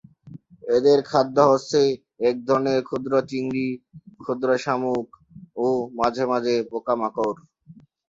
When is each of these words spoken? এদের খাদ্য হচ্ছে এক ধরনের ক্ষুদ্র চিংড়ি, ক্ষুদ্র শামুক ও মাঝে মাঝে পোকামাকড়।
এদের 0.75 0.99
খাদ্য 1.09 1.37
হচ্ছে 1.51 1.79
এক 2.29 2.35
ধরনের 2.47 2.79
ক্ষুদ্র 2.87 3.13
চিংড়ি, 3.29 3.67
ক্ষুদ্র 4.19 4.49
শামুক 4.63 5.07
ও 5.57 5.65
মাঝে 5.99 6.23
মাঝে 6.31 6.55
পোকামাকড়। 6.69 7.37